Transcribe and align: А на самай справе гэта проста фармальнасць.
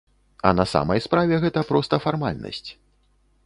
А 0.47 0.53
на 0.59 0.65
самай 0.71 1.03
справе 1.07 1.39
гэта 1.45 1.65
проста 1.73 2.03
фармальнасць. 2.07 2.67